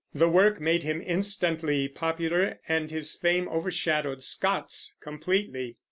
[0.15, 5.77] The work made him instantly popular, and his fame overshadowed Scott's completely.